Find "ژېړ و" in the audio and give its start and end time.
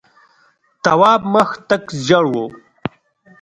2.05-2.33